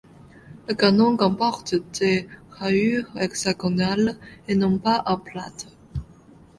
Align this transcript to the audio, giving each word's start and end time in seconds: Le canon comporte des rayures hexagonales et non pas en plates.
Le 0.67 0.73
canon 0.73 1.15
comporte 1.15 1.75
des 2.01 2.27
rayures 2.49 3.15
hexagonales 3.19 4.17
et 4.47 4.55
non 4.55 4.79
pas 4.79 5.03
en 5.05 5.17
plates. 5.19 5.67